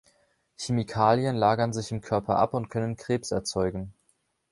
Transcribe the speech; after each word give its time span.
Chemikalien 0.57 1.35
lagern 1.35 1.73
sich 1.73 1.91
im 1.91 2.01
Körper 2.01 2.37
ab 2.39 2.55
und 2.55 2.69
können 2.69 2.95
Krebs 2.97 3.29
erzeugen. 3.29 3.93